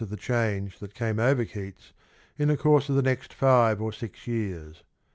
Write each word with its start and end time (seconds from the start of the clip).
22 0.01 0.05
of 0.07 0.09
the 0.19 0.25
change 0.25 0.79
that 0.79 0.95
came 0.95 1.19
over 1.19 1.45
Keats 1.45 1.93
in 2.35 2.47
the 2.47 2.57
course 2.57 2.89
of 2.89 2.95
the 2.95 3.01
■^^'^^f^^' 3.03 3.05
jl 3.05 3.09
next 3.09 3.33
five 3.35 3.79
or 3.79 3.91
six 3.93 4.25
years. 4.25 4.81